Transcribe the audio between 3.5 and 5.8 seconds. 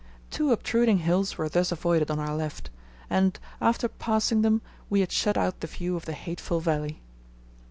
after passing them we had shut out the